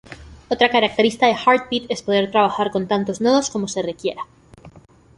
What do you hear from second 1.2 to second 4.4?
de Heartbeat es poder trabajar con tantos nodos como se requiera.